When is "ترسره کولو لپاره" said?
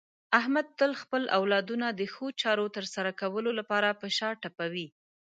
2.77-3.97